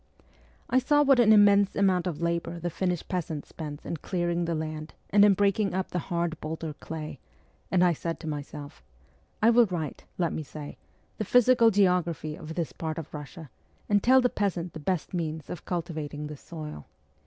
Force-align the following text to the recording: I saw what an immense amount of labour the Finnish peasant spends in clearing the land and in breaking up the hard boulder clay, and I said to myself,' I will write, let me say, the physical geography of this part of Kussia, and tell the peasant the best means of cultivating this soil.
I 0.67 0.79
saw 0.79 1.03
what 1.03 1.19
an 1.19 1.31
immense 1.31 1.75
amount 1.75 2.07
of 2.07 2.23
labour 2.23 2.59
the 2.59 2.71
Finnish 2.71 3.07
peasant 3.07 3.45
spends 3.45 3.85
in 3.85 3.97
clearing 3.97 4.45
the 4.45 4.55
land 4.55 4.95
and 5.11 5.23
in 5.23 5.35
breaking 5.35 5.75
up 5.75 5.91
the 5.91 5.99
hard 6.09 6.41
boulder 6.41 6.73
clay, 6.73 7.19
and 7.69 7.83
I 7.83 7.93
said 7.93 8.19
to 8.21 8.27
myself,' 8.27 8.81
I 9.43 9.51
will 9.51 9.67
write, 9.67 10.05
let 10.17 10.33
me 10.33 10.41
say, 10.41 10.79
the 11.19 11.23
physical 11.23 11.69
geography 11.69 12.35
of 12.35 12.55
this 12.55 12.71
part 12.73 12.97
of 12.97 13.11
Kussia, 13.11 13.49
and 13.87 14.01
tell 14.01 14.21
the 14.21 14.29
peasant 14.29 14.73
the 14.73 14.79
best 14.79 15.13
means 15.13 15.51
of 15.51 15.65
cultivating 15.65 16.25
this 16.25 16.41
soil. 16.41 16.87